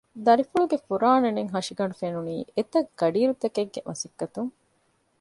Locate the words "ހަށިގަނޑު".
1.55-1.95